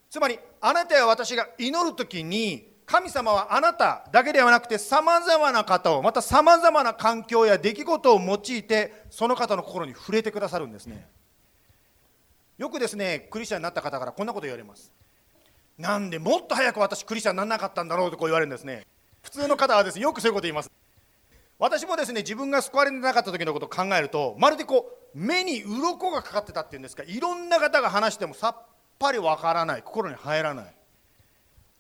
[0.10, 11.08] つまりあなたや私が祈る時に神様はあなただけではなくてさまざまな方をまたさまざまな環境や出来事を用いてその方の心に触れてくださるんですね。
[12.58, 14.92] よくですねクリスチャンになった方からこんなこと言われます。
[15.78, 18.88] なんでもっと早く私クリスチャンにならなかったんだろうとこう言われるんですね。
[19.22, 20.72] 普通の方はですねよくそういうこと言います。
[21.60, 28.69] 私もですね自分が救われてなかった時のことを考えるとまるでこう目に鱗がかかってたっていうんですかいろんな方が話してもさっ
[29.00, 29.82] ぱりわからない。
[29.82, 30.76] 心に入らない。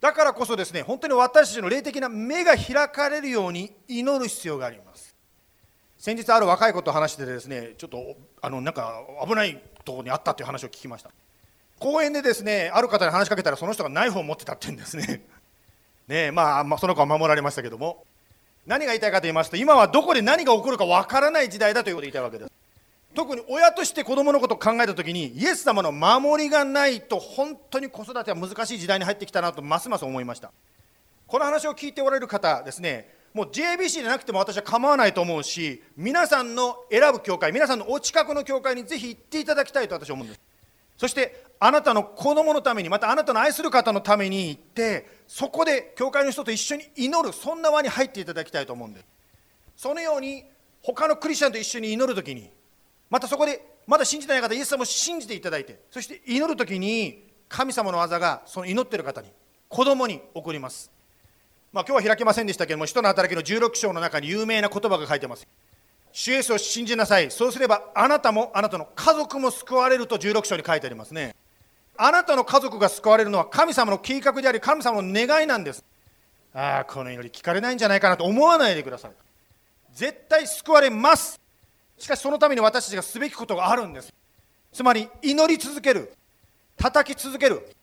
[0.02, 5.16] だからこそですね本当に私たちの霊的な目が開かれるように祈る必要があります。
[5.98, 11.12] 先日ある若い子と話しててですねちょっとあのなんか危ないところにあったという話を聞きました。
[11.80, 15.22] 公園でですねある方に話しかけたらその人がナイフを持ってたって言うんですね。
[16.08, 18.06] ねまあ、まあ、その子は守られましたけども。
[18.66, 22.52] 何が言いたいかと言いますと今はどこで何が起こるかわからない時代だということを言いたいわけです。
[23.16, 30.52] 特に親として子供のことを考えた時にイエス様の守りがないと本当に子育ては難しい時代に入ってきたなとますます思いました。
[31.28, 40.42] この話を聞いておられる方ですねもう JBC でなくても私は構わないと思うし皆さんの選ぶ教会皆さんのお近くの教会にぜひ行っていただきたいと私は思うんです。
[40.98, 49.06] そしてあなたの子供のためにまたあなたの愛する方のために行ってそこで教会の人と一緒に祈るそんな輪に入っていただきたいと思うんです。
[49.78, 50.44] そのように
[50.82, 52.50] 他のクリスチャンと一緒に祈るときに
[53.10, 59.32] またそこでまだ信じてない方イエス様を信じていただいてそして祈るときに神様の技がその祈っている方に
[59.68, 60.92] 子供に起こります
[61.72, 65.48] まあ、今日は開けませんでしたけども、使徒の働きの16章の中に有名な言葉が書いてます。
[66.12, 67.30] 主イエスを信じなさい。
[67.30, 71.36] そうすれば、あなたもあなたの家族も救われると16章に書いてありますね。
[71.96, 75.84] あなたの家族が救われるのは神様の計画であり、神様の願いなんです。
[76.56, 79.12] ああ、この祈り聞かれないんじゃないかなと思わないでください。
[79.94, 81.40] 絶対救われます。
[82.00, 84.12] しかし、そのために私たちがすべきことがあるんです。
[84.74, 86.14] つまり、祈り続ける、
[86.78, 87.76] 叩き続ける、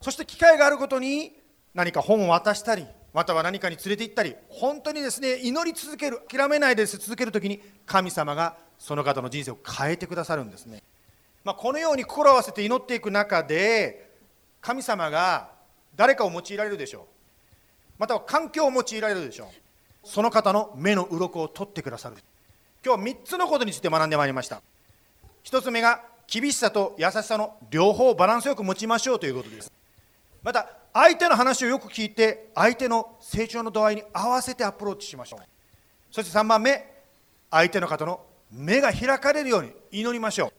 [0.00, 1.32] そして機会があることに
[1.72, 6.20] 何か本を渡したり、または何かに連れて行ったり本当にですね祈り続ける。
[6.28, 10.82] 諦めないで続ける時に神様がその方の人生を変えてくださるんですね、
[11.44, 14.10] まあ、このように心を合わせて祈っていく中で
[14.60, 15.52] 神様が
[15.94, 17.04] 誰かを用いられるでしょう。
[17.98, 19.48] または環境を用いられるでしょう。
[20.02, 22.16] その方の目の鱗を取ってくださる。
[22.84, 24.60] 今日3つのことについて学んでまいりました。
[25.44, 29.72] 1つ目が厳しさと優しさの両方をバランスよく持ちましょうということです。
[30.42, 35.40] また相手の話をよく聞いて相手の成長の度合いに合わせてアプローチしましょう。
[36.10, 36.84] そして3番目
[37.50, 38.20] 相手の方の
[38.52, 40.52] 目が開かれるように祈りましょう。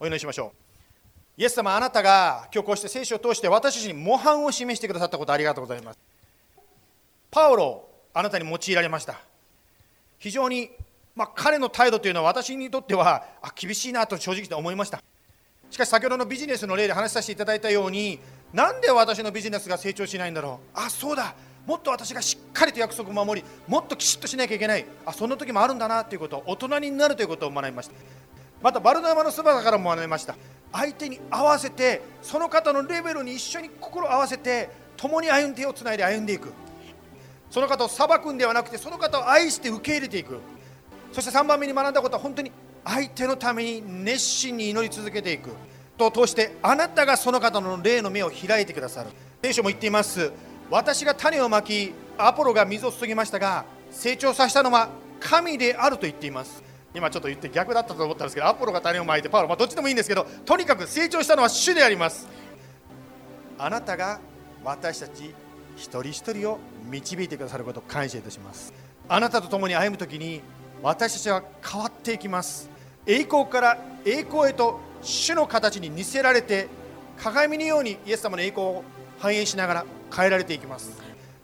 [0.00, 1.40] お祈りしましょう。
[1.40, 5.98] イエス様あなたが今日こうして聖書を通して私たちに模範を示してくださったことありがとうございます。
[7.30, 9.20] パウロあなたに用いられました。
[10.18, 10.70] 非常に、
[11.14, 15.02] まあ、彼の態度というのは私にとってはあ厳しいなと正直思いました。
[15.70, 18.18] しかし先ほどのビジネスの例で話させていただいたように
[18.52, 20.78] なんで私のビジネスが成長しないんだろう。
[20.78, 21.34] あそうだ。
[21.66, 24.84] もっと私がしっかりと約束を守りもっときちっとしなきゃいけない。
[25.06, 27.94] あそんな時もあるんだなということ大人になるということを学びました。
[28.60, 30.34] またバルナマの姿からも学びました。
[30.72, 36.52] 相手に合わせてその方のレベルに一緒に心を合わせて共に歩んで手をつないで歩んでいく。
[37.50, 40.38] その方を裁くんではなくてその方を愛して受け入れていく。
[41.12, 42.50] そして3番目に学んだことは本当に
[42.84, 45.50] 相手のために熱心に祈り続けていく。
[45.98, 49.10] と通してあなたがその方の霊の目を開いてくださる。
[49.42, 50.32] 聖書も言っています。
[50.70, 54.88] 私が種をまきアポロが水を注ぎましたが成長させたのは
[55.20, 56.62] 神であると言っています。
[56.94, 62.28] 今ちょっと言って逆だったと思ったんですけどアポロが種をまいてパウロ、まあ、どっちでもいいんですけどとにかく成長したのは主であります。
[63.58, 64.20] あなたが
[64.64, 65.34] 私たち
[65.76, 66.58] 一人一人を
[66.90, 68.72] 導いてくださることを感謝いたします。
[69.08, 70.40] あなたと共に歩む時に
[70.82, 72.68] 私たちは変わっていきます。
[73.06, 76.68] 栄光から栄光へと主の形に似せられて
[77.18, 78.84] 鏡のようにイエス様の栄光を
[79.18, 80.90] 反映しながら変えられていきます。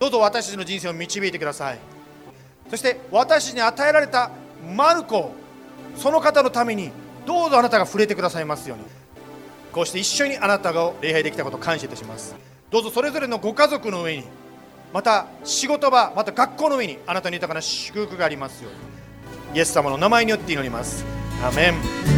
[0.01, 1.79] どうぞ私たちの人生を導いてください。
[2.68, 4.31] そして私たちに与えられた
[4.77, 5.33] マルコ
[5.96, 6.90] その方のために
[7.24, 8.85] どうぞあなたが触れてくださいますように。
[9.72, 12.35] こうして一緒にあなたが礼拝できたことを感謝いたします。
[12.70, 14.24] どうぞそれぞれのご家族の上に
[14.92, 19.07] また仕事場また学校の上にあなたに豊かな祝福がありますように。
[19.54, 21.04] イエス様の名前によって祈ります。
[21.42, 22.17] アメン。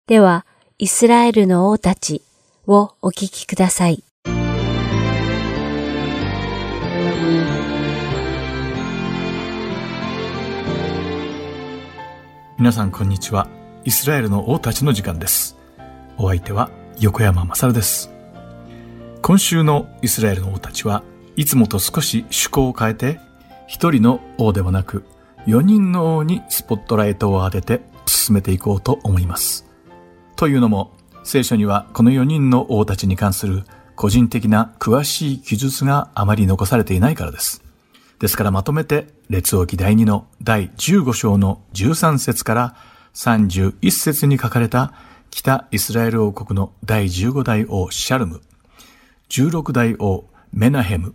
[0.06, 0.46] では、
[0.78, 2.22] イスラエルの王たち
[2.66, 4.02] をお聞きください。
[12.58, 13.46] 皆さんこんにちは。
[13.84, 15.56] イスラエルの王たちの時間です。
[16.16, 18.10] お相手は横山まさるです。
[19.22, 21.04] 今週のイスラエルの王たちは
[21.36, 23.20] いつもと少し趣向を変えて
[23.68, 25.04] 一人の王ではなく
[25.46, 29.64] 四人の王にスポットライトを当てて進めていこうと思います。
[30.34, 30.90] というのも
[31.22, 33.62] 聖書にはこの四人の王たちに関する
[33.94, 37.67] 個人的な詳しい記述があまり残されていないからです。
[38.18, 42.76] ですからまとめて、列王記第2の第15章の13節から
[43.14, 44.92] 31節に書かれた
[45.30, 48.40] 北イスラエル王国の第15代王シャルム、
[49.30, 51.14] 16代王メナヘム、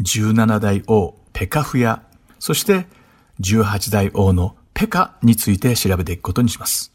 [0.00, 2.02] 17代王ペカフヤ、
[2.40, 2.86] そして
[3.40, 6.92] 18代王のペカについて調べていくことにします。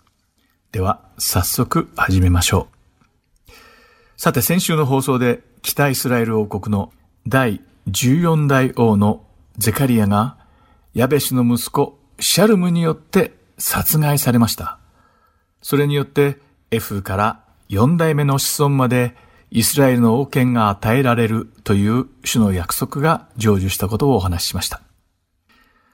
[0.73, 2.67] では、早速始めましょ
[3.47, 3.51] う。
[4.17, 6.91] さて、先週の放送で北イスラエル王国の
[7.27, 9.25] 第14代王の
[9.57, 10.37] ゼカリアが
[10.93, 14.79] ヤベシの息子シャルムによって殺害されました。
[15.61, 16.39] それによって
[16.71, 19.15] エフから4代目の子孫まで
[19.49, 24.81] イスラエルの王権が与えられるという主の約束が成就したことをお話ししました。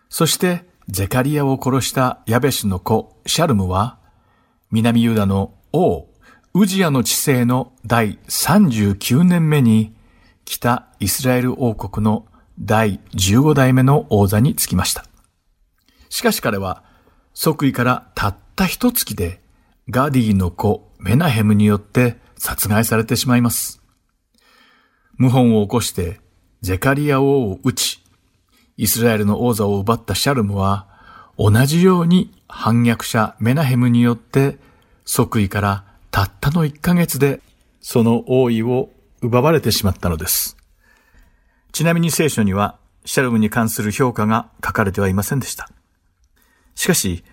[0.10, 4.00] そしてゼカリアを殺したヤベシの子シャルムは
[4.72, 6.08] 南ユダの王
[6.54, 9.94] ウジアの治世の第39年目に
[10.50, 12.26] 北イスラエル王国の
[12.60, 15.06] 第15代目の王座につきました。
[16.10, 16.84] しかし彼は
[17.36, 19.44] 即位からたった一月で
[19.92, 23.80] ガディの子メナヘムによって殺害されてしまいます。
[25.20, 26.20] 謀反を起こして
[26.62, 28.04] ゼカリア王を撃ち、
[28.76, 30.88] イスラエルの王座を奪ったシャルムは
[31.38, 34.58] 同じように反逆者メナヘムによって
[35.06, 37.40] 即位からたったの1ヶ月で
[37.82, 38.90] その王位を
[39.22, 40.58] 奪われてしまったのです。
[41.72, 45.70] ちなみに聖書には、シャルムに関する評価が書かれてはいませんでした。
[46.76, 47.24] しかし、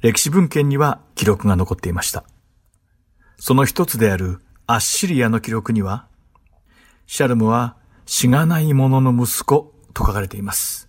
[0.00, 2.24] 歴史文献には記録が残っていました。
[3.38, 6.06] その一つであるアッシリアの記録には、
[7.06, 7.76] シャルムは
[8.06, 10.88] しがない者の息子と書かれています。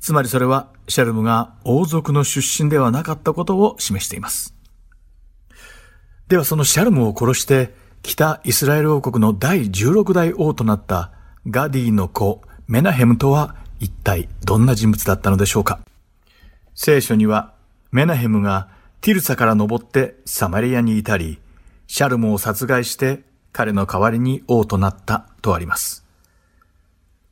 [0.00, 4.54] つまりそれはシャルムが王族の出身ではなかったことを示しています。
[6.28, 7.74] ではそのシャルムを殺して
[8.06, 11.10] 北イスラエル王国の第16代王となった
[11.50, 15.80] ガディの子メナヘムとは一体どんな人物だったのでしょうか？
[16.76, 17.52] 聖書には
[17.90, 18.68] メナヘムが
[19.00, 21.40] ティルサから登ってサマリアに至り、
[21.88, 26.04] シャルムを殺害して彼の代わりに王となったとあります。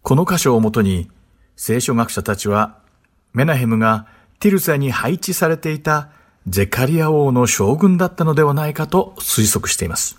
[0.03, 1.09] この箇所をもとに
[1.55, 2.81] 聖書学者たちは
[3.33, 4.09] メナヘムが
[4.41, 6.11] ティルサに配置されていた
[6.49, 10.19] ゼカリア王の将軍だったのではないかと推測しています。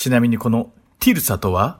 [0.00, 1.78] ちなみにこのティルサとは、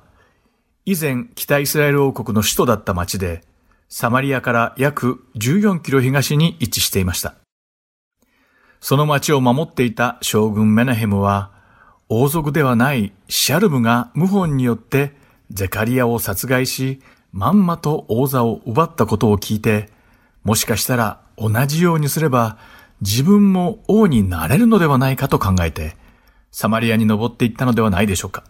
[0.84, 3.42] 以前北イスラエル王国の首都だった町で、
[3.88, 7.36] サマリアから約14キロ東に位置していました。
[8.78, 11.50] その町を守っていた将軍メナヘムは、
[12.10, 15.14] 王族ではないシャルムが謀反によって
[15.50, 17.00] ゼカリアを殺害し、
[17.32, 19.88] まんまと王座を奪ったことを聞いて、
[20.44, 22.58] もしかしたら同じようにすれば
[23.00, 25.96] 自分も王になれるのではないかと考えて、
[26.50, 28.44] サマリアに登っていったのではないでしょうか。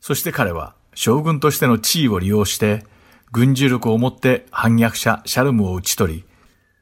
[0.00, 2.84] そして彼は将軍としての地位を利用して、
[3.30, 6.24] 軍事力を持って反逆者シャルムを討ち取り、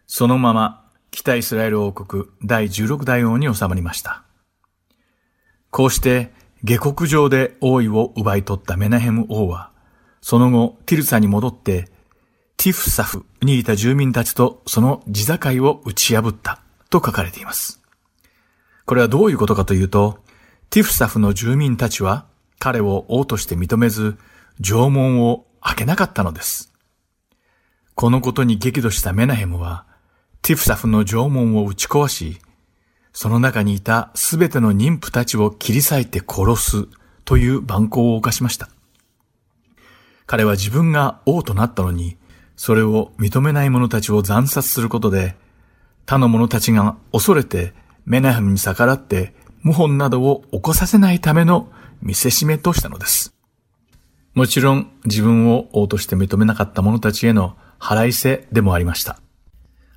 [0.07, 4.23] そのまま北イスラエル王国第16代王に収まりました。
[5.71, 9.71] こうして下克上で王位を奪い取ったメナヘム王は、
[10.21, 11.89] その後ティルサに戻って
[12.57, 16.61] ティフサフにいた住民たちとその地境を打ち破った
[16.91, 17.81] と書かれています。
[18.87, 20.21] これはどういうことかというと、
[20.71, 22.27] ティフサフの住民たちは
[22.59, 24.17] 彼を王として認めず、
[24.61, 26.73] 縄文を開けなかったのです。
[27.95, 29.87] このことに激怒したメナヘムは、
[30.41, 32.39] ティフサフの縄文を打ち壊し、
[33.13, 36.89] その中にいたすべての妊婦たちを切り裂いて殺す
[37.25, 38.69] という蛮行を犯しました。
[40.27, 42.19] 彼は自分が王となったのに、
[42.57, 45.35] それを認めない者たちを惨殺することで、
[46.05, 47.75] 他の者たちが恐れて
[48.07, 53.35] メナヘムに逆らって謀反などを起こさせないための見せしめとしたのです。
[54.35, 59.19] もちろん自分を王として認めなかった者たちへの払いせでもありました。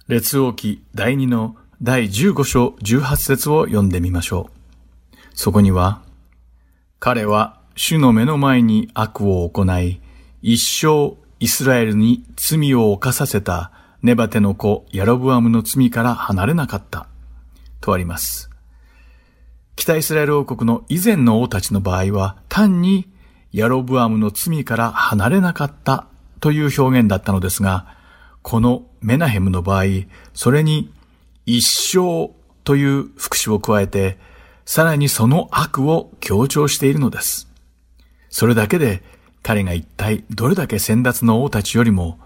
[0.07, 5.17] 列王記第2の第15章18節を読んでみましょう。
[5.35, 6.01] そこには、
[6.99, 10.01] 彼は主の目の前に悪を行い、
[10.41, 17.07] 一生イスラエルに罪を犯させたネバテの子ヤロブアムの罪から離れなかった。
[17.81, 18.49] とあります。
[19.75, 23.09] 北イスラエル王国の以前の王たちの場合は単に
[23.51, 26.07] ヤロブアムの罪から離れなかった
[26.39, 27.95] という表現だったのですが、
[28.41, 29.83] このメナヘムの場合、
[30.33, 30.91] それに
[31.45, 32.31] 一生
[32.63, 34.17] という副詞を加えて、
[34.65, 37.49] さらにその悪を強調しているのです。
[38.29, 39.01] それだけで
[39.41, 42.19] 彼が一体どれだけ先達の王たちよりも、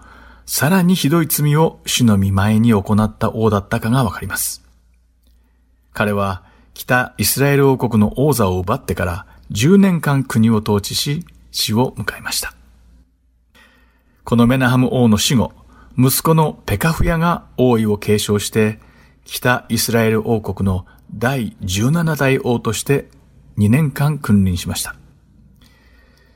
[0.44, 4.63] さらにひどい罪を主の見前に行った王だったかがわかります。
[5.94, 6.42] 彼は
[6.74, 12.52] 北イスラエル王国の王座を奪ってから10年間国を統治し死を迎えました。
[14.24, 15.52] このメナハム王の死後、
[15.96, 18.80] 息子のペカフヤが王位を継承して
[19.24, 20.84] 北イスラエル王国の
[21.14, 23.08] 第17代王として
[23.58, 24.96] 2年間君臨しました。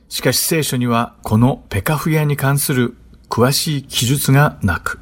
[0.09, 2.97] しかし聖書にはこのペカフヤに関する
[3.29, 5.01] 詳しい記述がなく、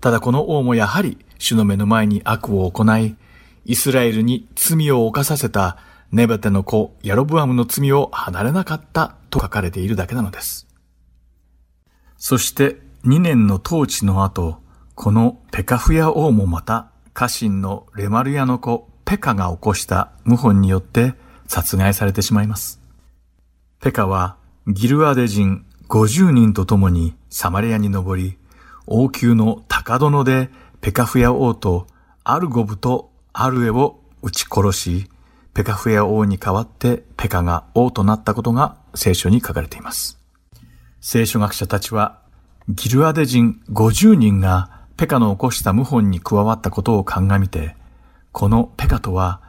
[0.00, 3.16] ただこの王もやはり主の目の前に悪を行い、
[3.64, 5.78] イスラエルに罪を犯させた
[6.12, 10.66] ネバテの子ヤロブアムの罪を離れなかったと書かれているだけなのです。
[12.16, 14.62] そして2年の統治の後、
[14.94, 21.14] このペカフヤ王もまた家臣のレマルヤの子ペカが起こした謀反によって
[21.46, 22.80] 殺害されてしまいます。
[23.80, 24.36] ペカは
[24.66, 28.38] ギルアデ人50人と共にサマリアに登り、
[28.86, 30.48] 王宮の高殿で
[30.80, 31.86] ペカフヤ王と
[32.22, 35.08] アルゴブとアルエを撃ち殺し、
[35.54, 40.20] ペカフヤ王に代わってペカが王となったことが聖書に書かれています。
[41.00, 42.20] 聖書学者たちは
[42.68, 47.74] ギルアデ人50人がペカの起こした謀反に加わったことを鑑みて、
[48.30, 49.40] このペカとは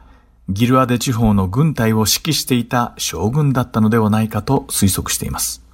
[0.48, 5.64] ギルアデ地方の軍隊を指揮していた将軍だったのではないかと推測しています。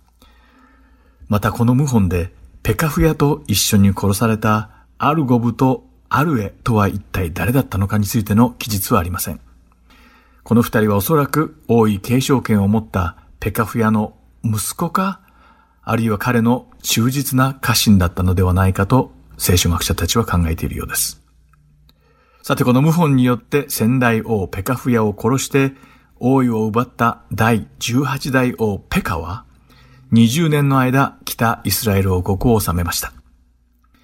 [1.29, 9.41] またこの謀反でペカフヤと一緒に殺されたアルゴブとアルエとは一体誰だったのかについての記述はありません。
[10.45, 15.21] この二人はおそらく王位継承権を持ったペカフヤの息子か、
[15.83, 21.23] あるいは彼の忠実な家臣だったのではないかと聖書学者たちは考えているようです。
[22.43, 25.73] さてこの謀反によって先代王ペカフヤを殺して
[26.19, 29.47] 王位を奪った第18代王ペカは
[30.13, 33.15] 20年の間北イスラエル王国を治めました。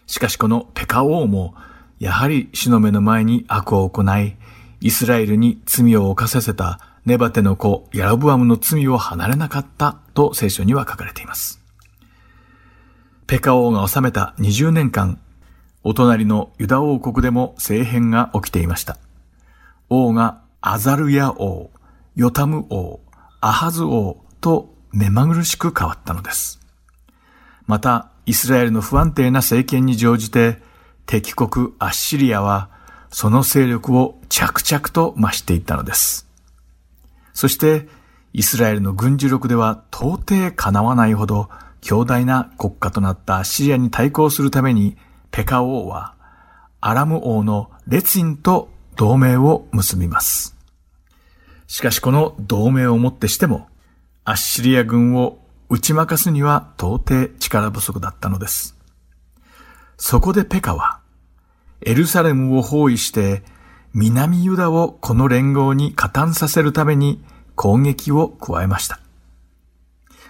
[0.06, 1.54] しかしこのペカ王も
[1.99, 4.36] やはり死の目の前に悪を行い、
[4.80, 11.61] イスラエルに罪を犯させたネバテの子ヤロブアムの罪を離れなかったと聖書には書かれています。
[13.26, 15.18] ペカ王が治めた20年間、
[15.84, 18.99] お隣のユダ王国でも政変が起きていました。
[19.88, 21.70] 王がアザルヤ王、
[22.14, 23.01] ヨタム王、
[23.40, 26.61] アハズ王と目まぐるしく変わったのです。
[27.66, 30.61] また、イスラエルの不安定な政権に乗じて、
[31.09, 32.68] 敵国アッシリアは
[33.11, 36.28] その勢力を着々と増していったのです。
[37.32, 37.88] そして、
[38.34, 41.48] イスラエルの軍事力では到底叶わないほど
[41.80, 44.98] 強大な国家となったアッシリアに対抗するために、
[45.30, 46.14] ペカ王は
[46.82, 50.56] アラム王のレツィンと同盟を結びます。
[51.68, 53.68] しかしこの同盟をもってしても、
[54.24, 55.38] アッシリア軍を
[55.70, 58.78] 打ち負かすには到底力不足だったのです。
[60.00, 60.97] そこでペカは、
[61.81, 63.43] エルサレムを包囲して、
[63.95, 67.22] 南ユダをこの連合に加担させるために
[67.55, 69.01] 攻撃を加えました。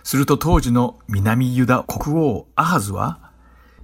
[0.03, 3.32] すると当時の南ユダ国王アハズは、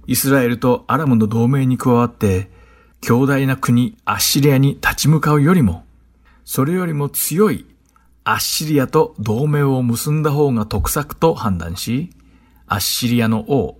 [0.07, 2.51] イスラエルとアラムの同盟に加わって、
[3.01, 5.85] 強大な国アッシリアに立ち向かうよりも、
[6.43, 7.65] それよりも強い
[8.23, 12.09] アッシリアと同盟を結んだ方が得策と判断し、
[12.65, 13.77] アッシリアの王、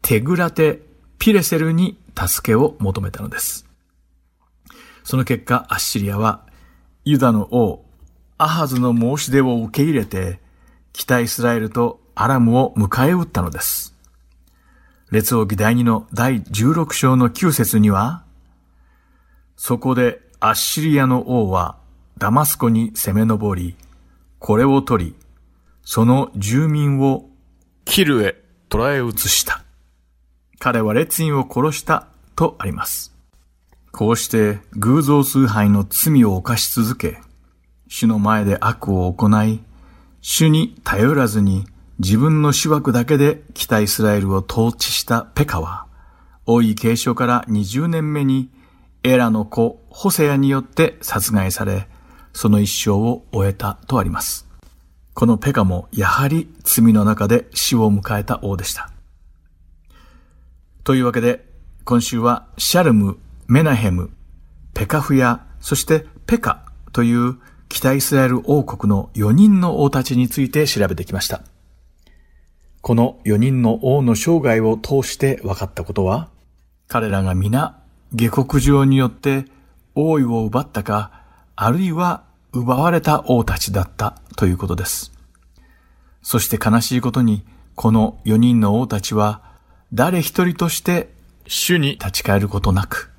[0.00, 0.80] テグラテ・
[1.18, 3.66] ピレセルに助けを求めたのです。
[5.04, 6.46] その結果、アッシリアは、
[7.04, 7.84] ユダの王、
[8.38, 10.40] アハズの申し出を受け入れて、
[10.92, 13.94] 北イスラエルとアラムを迎え撃ったのです。
[15.10, 18.24] 列王記第2の第16章の9節には、
[19.56, 21.78] そこでアッシリアの王は
[22.18, 23.76] ダマスコに攻め上り、
[24.38, 25.14] これを取り、
[25.84, 27.28] その住民を
[27.84, 29.65] キルへ捕らえ移した。
[30.58, 33.14] 彼は列員を殺したとあります。
[33.92, 37.20] こうして偶像崇拝の罪を犯し続け、
[37.88, 39.62] 主の前で悪を行い、
[40.20, 41.66] 主に頼らずに
[41.98, 45.86] 自分の主枠だけで北イスラエルを統治したペカは、
[46.44, 48.50] 王位継承から20年目に
[49.02, 51.88] エラの子ホセアによって殺害され、
[52.32, 54.46] その一生を終えたとあります。
[55.14, 58.90] このペカもやはり罪の中で死を迎えた王でした。
[60.86, 61.44] というわけで、
[61.84, 63.18] 今週はシャルム、
[63.48, 64.10] メナヘム、
[64.72, 71.42] ペカフヤ、そしてペカという北イスラエル王国の4人の王たちについて調べてきました。
[72.82, 76.28] この4人の王の生涯を通して分かったことは、
[76.86, 77.82] 彼らが皆
[78.12, 79.46] 下克上によって
[79.96, 81.24] 王位を奪ったか、
[81.56, 82.22] あるいは
[82.52, 85.10] 奪われた王たちだったということです。
[86.22, 89.45] そして悲しいことに、この4人の王たちは、
[89.92, 91.10] 誰一人として
[91.46, 93.10] 主に立ち返ることなく、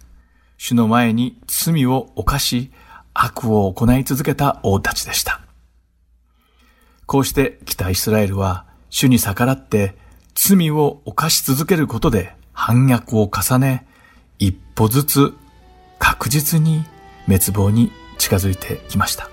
[0.58, 2.72] 主の前に罪を犯し、
[3.14, 5.42] 悪を行い続けた王たちでした。
[7.06, 9.96] こうして北イスラエルは主に逆らって
[10.36, 13.88] 罪を犯し続けることで反逆を重ね、
[14.40, 15.34] 一歩ずつ
[16.00, 16.84] 確実に
[17.28, 19.30] 滅亡に近づいてきました。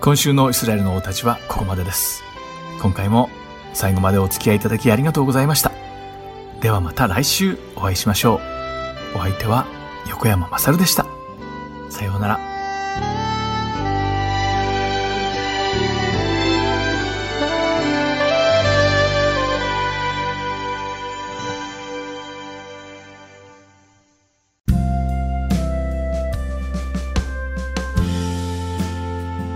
[0.00, 2.24] 今週のイスラエルの王たちはここまでです。
[2.80, 3.28] 今回も
[3.74, 5.72] 最後までお付き合いいただきありがとうございました。
[6.60, 8.40] ではまた来週お会いしましょ
[9.14, 9.16] う。
[9.16, 9.66] お相手は
[10.08, 11.06] 横山まさるでした。
[11.90, 12.40] さようなら。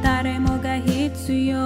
[0.03, 1.66] 誰もが必要